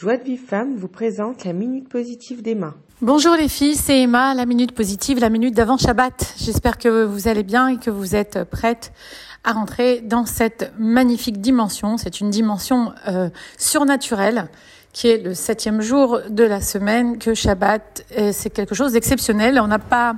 Joie 0.00 0.16
de 0.16 0.24
Vive 0.24 0.40
Femme 0.40 0.76
vous 0.76 0.88
présente 0.88 1.44
la 1.44 1.52
Minute 1.52 1.86
Positive 1.86 2.40
d'Emma. 2.40 2.72
Bonjour 3.02 3.36
les 3.36 3.50
filles, 3.50 3.76
c'est 3.76 4.00
Emma, 4.00 4.32
la 4.32 4.46
Minute 4.46 4.72
Positive, 4.72 5.20
la 5.20 5.28
Minute 5.28 5.54
d'avant 5.54 5.76
Shabbat. 5.76 6.36
J'espère 6.38 6.78
que 6.78 7.04
vous 7.04 7.28
allez 7.28 7.42
bien 7.42 7.68
et 7.68 7.76
que 7.76 7.90
vous 7.90 8.16
êtes 8.16 8.44
prêtes 8.44 8.94
à 9.44 9.52
rentrer 9.52 10.00
dans 10.00 10.24
cette 10.24 10.72
magnifique 10.78 11.42
dimension. 11.42 11.98
C'est 11.98 12.22
une 12.22 12.30
dimension 12.30 12.94
euh, 13.08 13.28
surnaturelle 13.58 14.48
qui 14.94 15.08
est 15.08 15.18
le 15.18 15.34
septième 15.34 15.82
jour 15.82 16.20
de 16.30 16.44
la 16.44 16.62
semaine, 16.62 17.18
que 17.18 17.34
Shabbat, 17.34 18.06
c'est 18.32 18.50
quelque 18.50 18.74
chose 18.74 18.92
d'exceptionnel. 18.92 19.60
On 19.60 19.66
n'a 19.68 19.78
pas 19.78 20.14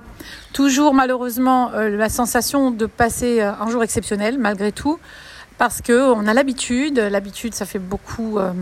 toujours 0.53 0.95
malheureusement 0.95 1.73
euh, 1.73 1.89
la 1.89 2.09
sensation 2.09 2.71
de 2.71 2.87
passer 2.87 3.41
euh, 3.41 3.53
un 3.61 3.69
jour 3.69 3.83
exceptionnel 3.83 4.39
malgré 4.39 4.71
tout 4.71 4.99
parce 5.63 5.81
que 5.81 6.13
on 6.13 6.27
a 6.27 6.35
l'habitude, 6.35 6.99
l'habitude 6.99 7.55
ça 7.55 7.67
fait 7.67 7.79
beaucoup 7.79 8.41
euh, 8.41 8.53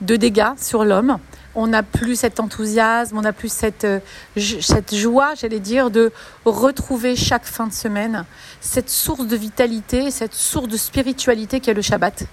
de 0.00 0.16
dégâts 0.16 0.54
sur 0.56 0.82
l'homme. 0.82 1.18
On 1.54 1.66
n'a 1.66 1.82
plus 1.82 2.20
cet 2.20 2.40
enthousiasme, 2.40 3.18
on 3.18 3.20
n'a 3.20 3.34
plus 3.34 3.52
cette, 3.52 3.84
euh, 3.84 4.00
cette 4.34 4.94
joie, 4.94 5.34
j'allais 5.38 5.60
dire, 5.60 5.90
de 5.90 6.10
retrouver 6.46 7.16
chaque 7.16 7.44
fin 7.44 7.66
de 7.66 7.72
semaine 7.74 8.24
cette 8.62 8.88
source 8.88 9.26
de 9.26 9.36
vitalité, 9.36 10.10
cette 10.10 10.32
source 10.32 10.68
de 10.68 10.78
spiritualité 10.78 11.60
qu'est 11.60 11.74
le 11.74 11.82
Shabbat. 11.82 12.24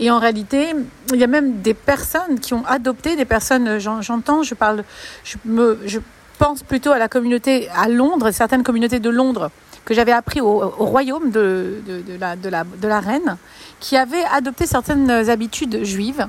Et 0.00 0.10
en 0.10 0.18
réalité, 0.18 0.68
il 1.12 1.20
y 1.20 1.24
a 1.24 1.26
même 1.26 1.60
des 1.60 1.74
personnes 1.74 2.40
qui 2.40 2.54
ont 2.54 2.64
adopté, 2.64 3.16
des 3.16 3.26
personnes, 3.26 3.78
j'entends, 3.78 4.42
je 4.44 4.54
parle, 4.54 4.82
je, 5.24 5.36
me, 5.44 5.78
je 5.84 5.98
pense 6.38 6.62
plutôt 6.62 6.92
à 6.92 6.98
la 6.98 7.08
communauté 7.08 7.68
à 7.76 7.86
Londres, 7.90 8.30
certaines 8.30 8.62
communautés 8.62 8.98
de 8.98 9.10
Londres 9.10 9.50
que 9.88 9.94
j'avais 9.94 10.12
appris 10.12 10.42
au, 10.42 10.58
royaume 10.68 11.30
de, 11.30 11.80
la, 12.20 13.00
reine, 13.00 13.38
qui 13.80 13.96
avait 13.96 14.22
adopté 14.30 14.66
certaines 14.66 15.10
habitudes 15.30 15.82
juives, 15.82 16.26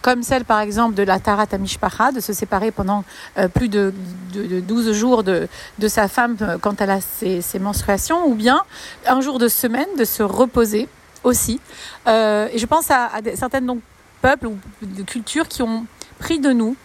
comme 0.00 0.22
celle 0.22 0.44
par 0.44 0.60
exemple 0.60 0.94
de 0.94 1.02
la 1.02 1.18
Tarat 1.18 1.48
Amishpacha, 1.50 2.12
de 2.12 2.20
se 2.20 2.32
séparer 2.32 2.70
pendant 2.70 3.02
euh, 3.36 3.48
plus 3.48 3.68
de, 3.68 3.92
de, 4.32 4.60
12 4.60 4.92
jours 4.92 5.24
de, 5.24 5.48
sa 5.88 6.06
femme 6.06 6.36
euh, 6.40 6.56
quand 6.58 6.80
elle 6.80 6.90
a 6.90 7.00
ses, 7.00 7.42
menstruations, 7.58 8.28
ou 8.28 8.36
bien 8.36 8.62
un 9.08 9.20
jour 9.20 9.40
de 9.40 9.48
semaine 9.48 9.88
de 9.98 10.04
se 10.04 10.22
reposer 10.22 10.88
aussi. 11.24 11.60
Euh, 12.06 12.48
et 12.52 12.58
je 12.58 12.66
pense 12.66 12.92
à, 12.92 13.06
à 13.06 13.20
certains 13.34 13.60
donc, 13.60 13.80
peuples 14.22 14.46
ou 14.46 14.56
cultures 15.04 15.48
qui 15.48 15.62
ont 15.62 15.84
pris 16.20 16.38
de 16.38 16.52
nous 16.52 16.76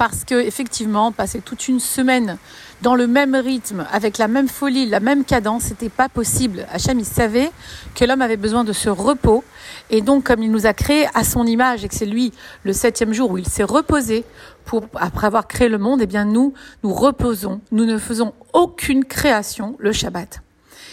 parce 0.00 0.24
que 0.24 0.34
effectivement 0.34 1.12
passer 1.12 1.42
toute 1.42 1.68
une 1.68 1.78
semaine 1.78 2.38
dans 2.80 2.94
le 2.94 3.06
même 3.06 3.34
rythme 3.34 3.86
avec 3.92 4.16
la 4.16 4.28
même 4.28 4.48
folie 4.48 4.86
la 4.86 4.98
même 4.98 5.26
cadence 5.26 5.64
c'était 5.64 5.90
pas 5.90 6.08
possible 6.08 6.66
Hachem 6.72 6.98
il 6.98 7.04
savait 7.04 7.50
que 7.94 8.06
l'homme 8.06 8.22
avait 8.22 8.38
besoin 8.38 8.64
de 8.64 8.72
ce 8.72 8.88
repos 8.88 9.44
et 9.90 10.00
donc 10.00 10.24
comme 10.24 10.42
il 10.42 10.50
nous 10.50 10.64
a 10.64 10.72
créé 10.72 11.06
à 11.12 11.22
son 11.22 11.44
image 11.44 11.84
et 11.84 11.88
que 11.88 11.94
c'est 11.94 12.06
lui 12.06 12.32
le 12.64 12.72
septième 12.72 13.12
jour 13.12 13.30
où 13.30 13.36
il 13.36 13.46
s'est 13.46 13.62
reposé 13.62 14.24
pour 14.64 14.86
après 14.94 15.26
avoir 15.26 15.46
créé 15.46 15.68
le 15.68 15.76
monde 15.76 16.00
eh 16.00 16.06
bien 16.06 16.24
nous 16.24 16.54
nous 16.82 16.94
reposons 16.94 17.60
nous 17.70 17.84
ne 17.84 17.98
faisons 17.98 18.32
aucune 18.54 19.04
création 19.04 19.76
le 19.80 19.92
Shabbat 19.92 20.40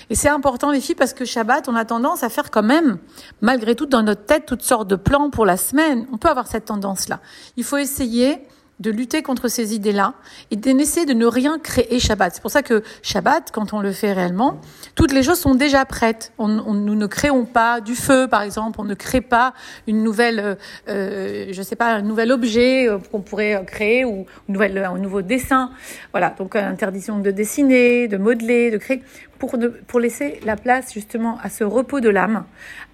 et 0.10 0.16
c'est 0.16 0.30
important 0.30 0.72
les 0.72 0.82
filles 0.82 0.96
parce 0.96 1.14
que 1.14 1.26
Shabbat, 1.26 1.68
on 1.68 1.76
a 1.76 1.84
tendance 1.84 2.24
à 2.24 2.30
faire 2.30 2.50
quand 2.50 2.64
même, 2.64 2.98
malgré 3.42 3.76
tout, 3.76 3.88
dans 3.88 4.04
notre 4.04 4.24
tête, 4.24 4.46
toutes 4.46 4.62
sortes 4.62 4.88
de 4.88 4.96
plans 4.96 5.30
pour 5.30 5.46
la 5.46 5.58
semaine. 5.58 6.08
On 6.14 6.18
peut 6.18 6.30
avoir 6.30 6.48
cette 6.48 6.64
tendance-là. 6.64 7.20
Il 7.58 7.66
faut 7.66 7.76
essayer 7.76 8.40
de 8.80 8.92
lutter 8.92 9.24
contre 9.24 9.48
ces 9.48 9.74
idées-là 9.74 10.14
et 10.52 10.56
d'essayer 10.56 11.06
de 11.06 11.14
ne 11.14 11.26
rien 11.26 11.58
créer 11.60 12.00
Shabbat. 12.00 12.36
C'est 12.36 12.42
pour 12.42 12.52
ça 12.52 12.62
que 12.62 12.84
Shabbat, 13.02 13.52
quand 13.52 13.74
on 13.74 13.80
le 13.80 13.92
fait 13.92 14.14
réellement, 14.14 14.62
toutes 14.96 15.14
les 15.14 15.24
choses 15.24 15.40
sont 15.40 15.56
déjà 15.56 15.86
prêtes. 15.86 16.32
On, 16.38 16.48
nous 16.48 16.96
ne 16.96 17.08
créons 17.08 17.46
pas 17.46 17.82
du 17.82 17.96
feu, 17.96 18.28
par 18.28 18.44
exemple. 18.44 18.80
On 18.80 18.84
ne 18.84 18.94
crée 18.94 19.22
pas 19.22 19.54
une 19.88 20.04
nouvelle, 20.04 20.40
euh, 20.40 20.56
euh 20.90 21.48
je 21.52 21.62
sais 21.62 21.76
pas, 21.76 21.88
un 21.88 22.02
nouvel 22.02 22.32
objet 22.32 22.88
euh, 22.88 23.00
qu'on 23.12 23.22
pourrait 23.22 23.64
créer 23.66 24.06
ou 24.06 24.26
une 24.48 24.54
nouvelle, 24.54 24.78
un 24.78 24.98
nouveau 24.98 25.22
dessin. 25.22 25.72
Voilà. 26.12 26.36
Donc 26.38 26.56
interdiction 26.56 27.20
de 27.20 27.32
dessiner, 27.32 28.08
de 28.08 28.18
modeler, 28.18 28.70
de 28.70 28.78
créer 28.78 29.02
pour, 29.38 29.56
pour 29.88 30.00
laisser 30.00 30.40
la 30.46 30.56
place 30.56 30.94
justement 30.94 31.38
à 31.42 31.50
ce 31.50 31.64
repos 31.64 32.00
de 32.00 32.10
l'âme, 32.10 32.46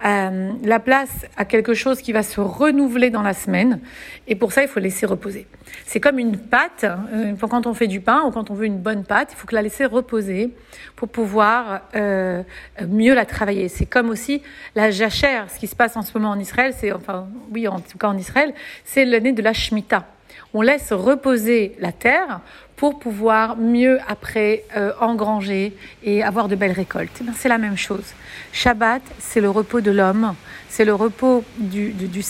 euh, 0.04 0.52
la 0.62 0.80
place 0.80 1.26
à 1.36 1.44
quelque 1.44 1.74
chose 1.74 2.00
qui 2.00 2.12
va 2.12 2.22
se 2.22 2.40
renouveler 2.40 3.10
dans 3.10 3.22
la 3.22 3.34
semaine. 3.34 3.80
Et 4.26 4.36
pour 4.36 4.52
ça, 4.52 4.62
il 4.62 4.68
faut 4.68 4.80
laisser 4.80 5.06
reposer. 5.06 5.46
C'est 5.86 6.00
comme 6.00 6.18
une 6.18 6.38
pâte. 6.38 6.84
Euh, 6.84 7.34
quand 7.40 7.66
on 7.66 7.74
fait 7.74 7.86
du 7.86 8.00
pain 8.00 8.22
ou 8.26 8.30
quand 8.30 8.50
on 8.50 8.54
veut 8.54 8.66
une 8.66 8.78
bonne 8.78 9.04
pâte, 9.04 9.30
il 9.32 9.36
faut 9.36 9.46
que 9.46 9.54
la 9.54 9.62
laisser 9.62 9.84
reposer 9.84 10.50
pour 10.96 11.08
pouvoir 11.08 11.82
euh, 11.94 12.42
mieux 12.88 13.14
la 13.14 13.26
travailler. 13.26 13.68
C'est 13.68 13.86
comme 13.86 14.10
aussi 14.10 14.42
la 14.74 14.90
jachère. 14.90 15.50
Ce 15.50 15.58
qui 15.58 15.66
se 15.66 15.76
passe 15.76 15.96
en 15.96 16.02
ce 16.02 16.16
moment 16.16 16.30
en 16.30 16.38
Israël, 16.38 16.74
c'est 16.76 16.92
enfin 16.92 17.28
oui, 17.52 17.68
en 17.68 17.80
tout 17.80 17.98
cas 17.98 18.08
en 18.08 18.16
Israël, 18.16 18.54
c'est 18.84 19.04
l'année 19.04 19.32
de 19.32 19.42
la 19.42 19.52
Shemitah 19.52 20.06
on 20.54 20.62
laisse 20.62 20.92
reposer 20.92 21.74
la 21.80 21.92
terre 21.92 22.40
pour 22.76 22.98
pouvoir 22.98 23.56
mieux 23.56 23.98
après 24.08 24.64
euh, 24.76 24.92
engranger 25.00 25.76
et 26.04 26.22
avoir 26.22 26.48
de 26.48 26.54
belles 26.54 26.72
récoltes. 26.72 27.20
Eh 27.20 27.30
c'est 27.36 27.48
la 27.48 27.58
même 27.58 27.76
chose. 27.76 28.14
Shabbat, 28.52 29.02
c'est 29.18 29.40
le 29.40 29.50
repos 29.50 29.80
de 29.80 29.90
l'homme, 29.90 30.34
c'est 30.68 30.84
le 30.84 30.94
repos 30.94 31.44
du, 31.58 31.90
du, 31.92 32.22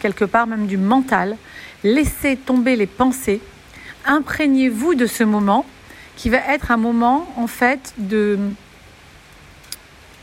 quelque 0.00 0.24
part 0.24 0.46
même 0.46 0.66
du 0.66 0.76
mental. 0.76 1.36
Laissez 1.84 2.36
tomber 2.36 2.76
les 2.76 2.86
pensées, 2.86 3.40
imprégnez-vous 4.04 4.94
de 4.94 5.06
ce 5.06 5.24
moment 5.24 5.66
qui 6.16 6.30
va 6.30 6.38
être 6.48 6.70
un 6.70 6.76
moment 6.76 7.28
en 7.36 7.46
fait 7.46 7.94
de 7.98 8.38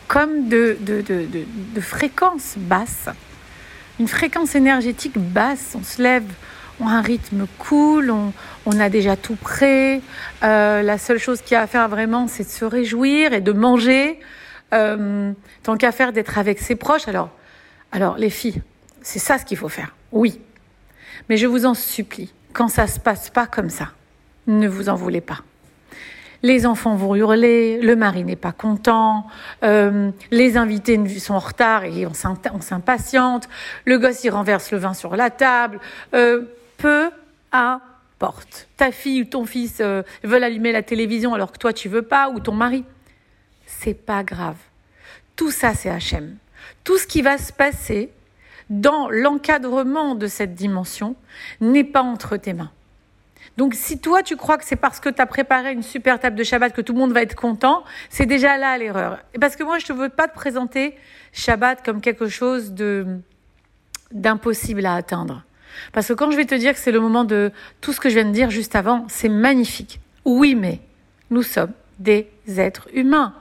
comme 0.07 0.47
de, 0.47 0.77
de, 0.79 1.01
de, 1.01 1.27
de 1.27 1.81
fréquence 1.81 2.55
basse, 2.57 3.09
une 3.99 4.07
fréquence 4.07 4.55
énergétique 4.55 5.17
basse. 5.17 5.75
On 5.75 5.83
se 5.83 6.01
lève 6.01 6.23
ont 6.79 6.87
un 6.87 7.01
rythme 7.01 7.45
cool, 7.57 8.13
on, 8.65 8.79
a 8.79 8.89
déjà 8.89 9.15
tout 9.15 9.35
prêt. 9.35 10.01
Euh, 10.43 10.81
la 10.81 10.97
seule 10.97 11.17
chose 11.17 11.41
qu'il 11.41 11.53
y 11.53 11.57
a 11.57 11.61
à 11.61 11.67
faire 11.67 11.89
vraiment, 11.89 12.27
c'est 12.27 12.43
de 12.43 12.49
se 12.49 12.65
réjouir 12.65 13.33
et 13.33 13.41
de 13.41 13.51
manger. 13.51 14.19
Euh, 14.73 15.31
tant 15.63 15.77
qu'à 15.77 15.91
faire 15.91 16.13
d'être 16.13 16.37
avec 16.37 16.59
ses 16.59 16.75
proches. 16.75 17.07
Alors, 17.07 17.29
alors 17.91 18.17
les 18.17 18.29
filles, 18.29 18.61
c'est 19.01 19.19
ça 19.19 19.37
ce 19.37 19.45
qu'il 19.45 19.57
faut 19.57 19.69
faire. 19.69 19.95
Oui. 20.11 20.39
Mais 21.27 21.37
je 21.37 21.47
vous 21.47 21.65
en 21.65 21.73
supplie, 21.73 22.31
quand 22.53 22.67
ça 22.67 22.87
se 22.87 22.99
passe 22.99 23.29
pas 23.29 23.47
comme 23.47 23.69
ça, 23.69 23.89
ne 24.47 24.67
vous 24.67 24.89
en 24.89 24.95
voulez 24.95 25.21
pas. 25.21 25.39
Les 26.41 26.65
enfants 26.65 26.95
vont 26.95 27.15
hurler, 27.15 27.81
le 27.81 27.95
mari 27.97 28.23
n'est 28.23 28.37
pas 28.37 28.53
content, 28.53 29.27
euh, 29.63 30.11
les 30.31 30.55
invités 30.55 30.97
sont 31.19 31.33
en 31.33 31.39
retard 31.39 31.83
et 31.83 32.05
on 32.05 32.13
s'impatiente, 32.13 33.49
le 33.83 33.97
gosse 33.97 34.23
il 34.23 34.29
renverse 34.29 34.71
le 34.71 34.77
vin 34.77 34.93
sur 34.93 35.17
la 35.17 35.29
table. 35.31 35.79
Euh, 36.13 36.45
peu 36.77 37.11
importe. 37.51 38.69
Ta 38.77 38.91
fille 38.91 39.23
ou 39.23 39.25
ton 39.25 39.45
fils 39.45 39.79
euh, 39.81 40.03
veulent 40.23 40.43
allumer 40.43 40.71
la 40.71 40.81
télévision 40.81 41.33
alors 41.33 41.51
que 41.51 41.57
toi 41.57 41.73
tu 41.73 41.89
veux 41.89 42.03
pas, 42.03 42.29
ou 42.29 42.39
ton 42.39 42.53
mari. 42.53 42.85
C'est 43.65 43.93
pas 43.93 44.23
grave. 44.23 44.55
Tout 45.35 45.51
ça, 45.51 45.73
c'est 45.73 45.89
HM. 45.89 46.35
Tout 46.83 46.97
ce 46.97 47.05
qui 47.05 47.21
va 47.21 47.37
se 47.37 47.53
passer 47.53 48.09
dans 48.69 49.09
l'encadrement 49.09 50.15
de 50.15 50.27
cette 50.27 50.53
dimension 50.53 51.15
n'est 51.61 51.83
pas 51.83 52.01
entre 52.01 52.37
tes 52.37 52.53
mains. 52.53 52.71
Donc 53.57 53.73
si 53.73 53.99
toi 53.99 54.23
tu 54.23 54.37
crois 54.37 54.57
que 54.57 54.63
c'est 54.63 54.75
parce 54.75 54.99
que 54.99 55.09
tu 55.09 55.21
as 55.21 55.25
préparé 55.25 55.73
une 55.73 55.83
super 55.83 56.19
table 56.19 56.35
de 56.35 56.43
Shabbat 56.43 56.73
que 56.73 56.81
tout 56.81 56.93
le 56.93 56.99
monde 56.99 57.11
va 57.11 57.21
être 57.21 57.35
content, 57.35 57.83
c'est 58.09 58.25
déjà 58.25 58.57
là 58.57 58.77
l'erreur. 58.77 59.19
Parce 59.41 59.55
que 59.55 59.63
moi 59.63 59.79
je 59.79 59.91
ne 59.91 59.97
veux 59.97 60.09
pas 60.09 60.27
te 60.27 60.35
présenter 60.35 60.95
Shabbat 61.33 61.83
comme 61.83 61.99
quelque 62.01 62.27
chose 62.27 62.71
de 62.71 63.19
d'impossible 64.11 64.85
à 64.85 64.95
atteindre. 64.95 65.43
Parce 65.93 66.07
que 66.07 66.13
quand 66.13 66.31
je 66.31 66.37
vais 66.37 66.45
te 66.45 66.55
dire 66.55 66.73
que 66.73 66.79
c'est 66.79 66.91
le 66.91 66.99
moment 66.99 67.25
de 67.25 67.51
tout 67.81 67.93
ce 67.93 67.99
que 67.99 68.09
je 68.09 68.15
viens 68.15 68.25
de 68.25 68.31
dire 68.31 68.49
juste 68.49 68.75
avant, 68.75 69.05
c'est 69.07 69.29
magnifique. 69.29 69.99
Oui, 70.25 70.55
mais 70.55 70.79
nous 71.29 71.43
sommes 71.43 71.73
des 71.99 72.29
êtres 72.47 72.87
humains. 72.93 73.33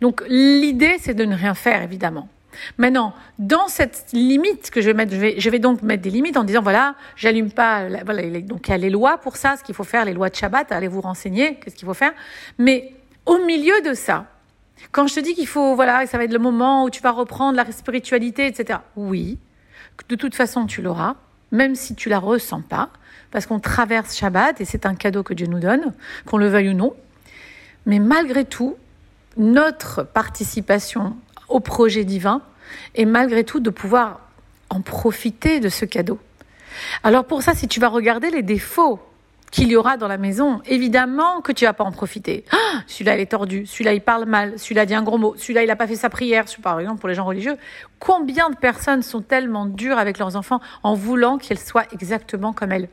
Donc 0.00 0.22
l'idée, 0.28 0.96
c'est 0.98 1.14
de 1.14 1.24
ne 1.24 1.36
rien 1.36 1.54
faire, 1.54 1.82
évidemment. 1.82 2.28
Maintenant, 2.78 3.14
dans 3.38 3.68
cette 3.68 4.06
limite 4.12 4.70
que 4.70 4.80
je 4.80 4.86
vais 4.86 4.94
mettre, 4.94 5.12
je 5.12 5.50
vais, 5.50 5.58
donc 5.58 5.82
mettre 5.82 6.02
des 6.02 6.10
limites 6.10 6.36
en 6.36 6.44
disant 6.44 6.62
voilà, 6.62 6.94
j'allume 7.16 7.50
pas, 7.50 7.88
voilà, 8.04 8.22
donc 8.40 8.68
il 8.68 8.70
y 8.70 8.74
a 8.74 8.78
les 8.78 8.90
lois 8.90 9.18
pour 9.18 9.36
ça, 9.36 9.56
ce 9.56 9.64
qu'il 9.64 9.74
faut 9.74 9.84
faire, 9.84 10.04
les 10.04 10.12
lois 10.12 10.30
de 10.30 10.34
Shabbat, 10.34 10.72
allez 10.72 10.88
vous 10.88 11.00
renseigner, 11.00 11.56
qu'est-ce 11.56 11.76
qu'il 11.76 11.86
faut 11.86 11.94
faire. 11.94 12.12
Mais 12.58 12.92
au 13.26 13.38
milieu 13.44 13.80
de 13.82 13.94
ça, 13.94 14.26
quand 14.92 15.06
je 15.06 15.14
te 15.14 15.20
dis 15.20 15.34
qu'il 15.34 15.46
faut, 15.46 15.74
voilà, 15.74 16.06
ça 16.06 16.18
va 16.18 16.24
être 16.24 16.32
le 16.32 16.38
moment 16.38 16.84
où 16.84 16.90
tu 16.90 17.02
vas 17.02 17.10
reprendre 17.10 17.56
la 17.56 17.70
spiritualité, 17.70 18.46
etc. 18.46 18.80
Oui, 18.96 19.38
de 20.08 20.16
toute 20.16 20.34
façon, 20.34 20.66
tu 20.66 20.82
l'auras 20.82 21.16
même 21.52 21.74
si 21.74 21.94
tu 21.94 22.08
la 22.08 22.18
ressens 22.18 22.62
pas, 22.62 22.90
parce 23.30 23.46
qu'on 23.46 23.60
traverse 23.60 24.16
Shabbat 24.16 24.60
et 24.60 24.64
c'est 24.64 24.86
un 24.86 24.94
cadeau 24.94 25.22
que 25.22 25.34
Dieu 25.34 25.46
nous 25.46 25.60
donne, 25.60 25.92
qu'on 26.26 26.38
le 26.38 26.48
veuille 26.48 26.70
ou 26.70 26.74
non. 26.74 26.94
Mais 27.86 27.98
malgré 27.98 28.44
tout, 28.44 28.76
notre 29.36 30.02
participation 30.02 31.16
au 31.50 31.60
projet 31.60 32.04
divin 32.04 32.42
est 32.94 33.04
malgré 33.04 33.44
tout 33.44 33.60
de 33.60 33.70
pouvoir 33.70 34.20
en 34.68 34.80
profiter 34.80 35.60
de 35.60 35.68
ce 35.68 35.84
cadeau. 35.84 36.18
Alors 37.02 37.24
pour 37.24 37.42
ça, 37.42 37.54
si 37.54 37.68
tu 37.68 37.80
vas 37.80 37.88
regarder 37.88 38.30
les 38.30 38.42
défauts 38.42 39.00
qu'il 39.50 39.68
y 39.68 39.76
aura 39.76 39.96
dans 39.96 40.08
la 40.08 40.18
maison. 40.18 40.60
Évidemment 40.66 41.40
que 41.40 41.52
tu 41.52 41.64
vas 41.64 41.72
pas 41.72 41.84
en 41.84 41.92
profiter. 41.92 42.44
Ah, 42.52 42.82
celui-là, 42.86 43.16
il 43.16 43.20
est 43.20 43.30
tordu. 43.30 43.66
Celui-là, 43.66 43.94
il 43.94 44.00
parle 44.00 44.24
mal. 44.24 44.58
Celui-là, 44.58 44.86
dit 44.86 44.94
un 44.94 45.02
gros 45.02 45.18
mot. 45.18 45.34
Celui-là, 45.36 45.64
il 45.64 45.70
a 45.70 45.76
pas 45.76 45.86
fait 45.86 45.96
sa 45.96 46.08
prière. 46.08 46.44
Par 46.62 46.78
exemple, 46.78 47.00
pour 47.00 47.08
les 47.08 47.14
gens 47.14 47.24
religieux. 47.24 47.56
Combien 47.98 48.50
de 48.50 48.56
personnes 48.56 49.02
sont 49.02 49.22
tellement 49.22 49.66
dures 49.66 49.98
avec 49.98 50.18
leurs 50.18 50.36
enfants 50.36 50.60
en 50.82 50.94
voulant 50.94 51.38
qu'elles 51.38 51.58
soient 51.58 51.86
exactement 51.92 52.52
comme 52.52 52.72
elles? 52.72 52.88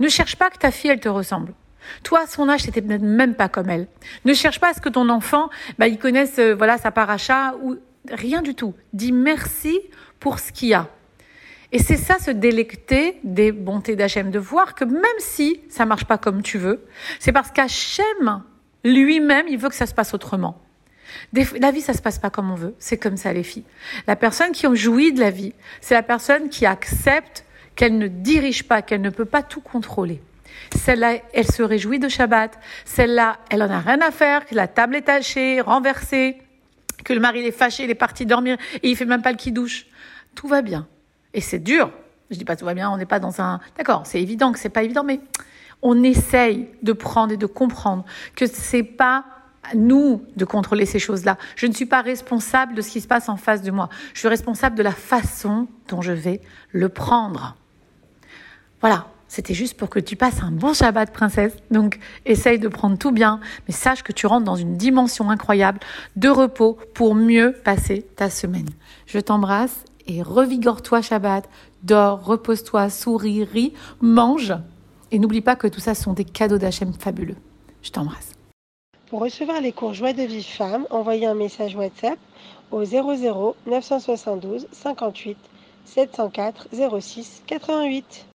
Ne 0.00 0.08
cherche 0.08 0.36
pas 0.36 0.50
que 0.50 0.58
ta 0.58 0.70
fille, 0.70 0.90
elle 0.90 1.00
te 1.00 1.08
ressemble. 1.08 1.54
Toi, 2.02 2.22
à 2.24 2.26
son 2.26 2.48
âge, 2.48 2.60
c'était 2.60 2.82
peut-être 2.82 3.02
même 3.02 3.34
pas 3.34 3.48
comme 3.48 3.70
elle. 3.70 3.86
Ne 4.24 4.34
cherche 4.34 4.60
pas 4.60 4.70
à 4.70 4.74
ce 4.74 4.80
que 4.80 4.88
ton 4.88 5.08
enfant, 5.08 5.50
bah, 5.78 5.88
il 5.88 5.98
connaisse, 5.98 6.38
euh, 6.38 6.54
voilà, 6.54 6.78
sa 6.78 6.90
paracha 6.90 7.54
ou 7.62 7.76
rien 8.10 8.42
du 8.42 8.54
tout. 8.54 8.74
Dis 8.92 9.12
merci 9.12 9.80
pour 10.20 10.38
ce 10.38 10.52
qu'il 10.52 10.68
y 10.68 10.74
a. 10.74 10.88
Et 11.72 11.78
c'est 11.78 11.96
ça, 11.96 12.18
se 12.18 12.30
délecter 12.30 13.18
des 13.24 13.50
bontés 13.50 13.96
d'Hachem, 13.96 14.30
de 14.30 14.38
voir 14.38 14.74
que 14.74 14.84
même 14.84 15.02
si 15.18 15.60
ça 15.70 15.86
marche 15.86 16.04
pas 16.04 16.18
comme 16.18 16.42
tu 16.42 16.58
veux, 16.58 16.84
c'est 17.18 17.32
parce 17.32 17.50
qu'Hachem, 17.50 18.42
lui-même, 18.84 19.46
il 19.48 19.56
veut 19.56 19.70
que 19.70 19.74
ça 19.74 19.86
se 19.86 19.94
passe 19.94 20.12
autrement. 20.12 20.60
La 21.32 21.70
vie, 21.70 21.80
ça 21.80 21.94
se 21.94 22.02
passe 22.02 22.18
pas 22.18 22.30
comme 22.30 22.50
on 22.50 22.54
veut. 22.54 22.74
C'est 22.78 22.98
comme 22.98 23.16
ça, 23.16 23.32
les 23.32 23.42
filles. 23.42 23.64
La 24.06 24.16
personne 24.16 24.52
qui 24.52 24.66
en 24.66 24.74
jouit 24.74 25.12
de 25.12 25.20
la 25.20 25.30
vie, 25.30 25.54
c'est 25.80 25.94
la 25.94 26.02
personne 26.02 26.50
qui 26.50 26.66
accepte 26.66 27.44
qu'elle 27.74 27.96
ne 27.96 28.08
dirige 28.08 28.64
pas, 28.68 28.82
qu'elle 28.82 29.00
ne 29.00 29.10
peut 29.10 29.24
pas 29.24 29.42
tout 29.42 29.60
contrôler. 29.60 30.20
Celle-là, 30.76 31.14
elle 31.32 31.50
se 31.50 31.62
réjouit 31.62 31.98
de 31.98 32.08
Shabbat. 32.08 32.58
Celle-là, 32.84 33.38
elle 33.50 33.62
en 33.62 33.70
a 33.70 33.80
rien 33.80 34.00
à 34.00 34.10
faire, 34.10 34.44
que 34.44 34.54
la 34.54 34.68
table 34.68 34.96
est 34.96 35.02
tachée, 35.02 35.60
renversée, 35.60 36.41
que 37.04 37.12
le 37.12 37.20
mari 37.20 37.40
est 37.40 37.52
fâché, 37.52 37.84
il 37.84 37.90
est 37.90 37.94
parti 37.94 38.26
dormir 38.26 38.56
et 38.82 38.88
il 38.88 38.96
fait 38.96 39.04
même 39.04 39.22
pas 39.22 39.30
le 39.30 39.36
qui 39.36 39.52
douche. 39.52 39.86
Tout 40.34 40.48
va 40.48 40.62
bien. 40.62 40.86
Et 41.34 41.40
c'est 41.40 41.58
dur. 41.58 41.90
Je 42.30 42.38
dis 42.38 42.44
pas 42.44 42.56
tout 42.56 42.64
va 42.64 42.74
bien, 42.74 42.90
on 42.90 42.96
n'est 42.96 43.06
pas 43.06 43.20
dans 43.20 43.40
un. 43.40 43.60
D'accord, 43.76 44.02
c'est 44.06 44.20
évident 44.20 44.52
que 44.52 44.58
c'est 44.58 44.70
pas 44.70 44.82
évident, 44.82 45.04
mais 45.04 45.20
on 45.82 46.02
essaye 46.02 46.68
de 46.82 46.92
prendre 46.92 47.32
et 47.32 47.36
de 47.36 47.46
comprendre 47.46 48.04
que 48.36 48.46
c'est 48.46 48.82
pas 48.82 49.24
nous 49.74 50.24
de 50.36 50.44
contrôler 50.44 50.86
ces 50.86 50.98
choses-là. 50.98 51.38
Je 51.56 51.66
ne 51.66 51.72
suis 51.72 51.86
pas 51.86 52.02
responsable 52.02 52.74
de 52.74 52.82
ce 52.82 52.90
qui 52.90 53.00
se 53.00 53.06
passe 53.06 53.28
en 53.28 53.36
face 53.36 53.62
de 53.62 53.70
moi. 53.70 53.88
Je 54.14 54.20
suis 54.20 54.28
responsable 54.28 54.76
de 54.76 54.82
la 54.82 54.92
façon 54.92 55.68
dont 55.88 56.02
je 56.02 56.12
vais 56.12 56.40
le 56.70 56.88
prendre. 56.88 57.56
Voilà. 58.80 59.06
C'était 59.32 59.54
juste 59.54 59.78
pour 59.78 59.88
que 59.88 59.98
tu 59.98 60.14
passes 60.14 60.42
un 60.42 60.50
bon 60.50 60.74
Shabbat, 60.74 61.10
princesse. 61.10 61.56
Donc, 61.70 61.98
essaye 62.26 62.58
de 62.58 62.68
prendre 62.68 62.98
tout 62.98 63.12
bien, 63.12 63.40
mais 63.66 63.72
sache 63.72 64.02
que 64.02 64.12
tu 64.12 64.26
rentres 64.26 64.44
dans 64.44 64.56
une 64.56 64.76
dimension 64.76 65.30
incroyable 65.30 65.80
de 66.16 66.28
repos 66.28 66.76
pour 66.92 67.14
mieux 67.14 67.54
passer 67.64 68.02
ta 68.14 68.28
semaine. 68.28 68.68
Je 69.06 69.18
t'embrasse 69.18 69.84
et 70.06 70.20
revigore-toi 70.20 71.00
Shabbat. 71.00 71.48
Dors, 71.82 72.22
repose-toi, 72.22 72.90
souris, 72.90 73.44
ris, 73.44 73.72
mange. 74.02 74.52
Et 75.12 75.18
n'oublie 75.18 75.40
pas 75.40 75.56
que 75.56 75.66
tout 75.66 75.80
ça 75.80 75.94
sont 75.94 76.12
des 76.12 76.26
cadeaux 76.26 76.58
d'Hachem 76.58 76.92
fabuleux. 76.92 77.38
Je 77.80 77.90
t'embrasse. 77.90 78.32
Pour 79.08 79.20
recevoir 79.20 79.62
les 79.62 79.72
cours 79.72 79.94
Joie 79.94 80.12
de 80.12 80.24
vie 80.24 80.44
femme, 80.44 80.86
envoyez 80.90 81.24
un 81.24 81.34
message 81.34 81.74
WhatsApp 81.74 82.18
au 82.70 82.84
00 82.84 83.56
972 83.64 84.66
58 84.72 85.38
704 85.86 86.68
06 87.00 87.44
88. 87.46 88.26